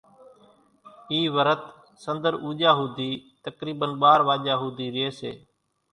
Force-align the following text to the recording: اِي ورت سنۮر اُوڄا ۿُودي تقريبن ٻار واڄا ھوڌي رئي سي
اِي 1.11 1.19
ورت 1.35 1.63
سنۮر 2.03 2.33
اُوڄا 2.43 2.71
ۿُودي 2.77 3.11
تقريبن 3.45 3.91
ٻار 4.01 4.19
واڄا 4.27 4.53
ھوڌي 4.61 4.87
رئي 4.95 5.07
سي 5.19 5.31